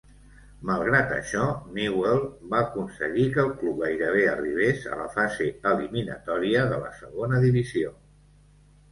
[0.67, 1.41] Malgrat això,
[1.73, 7.43] Newell va aconseguir que el club gairebé arribés a la fase eliminatòria de la Segona
[7.45, 7.93] Divisió.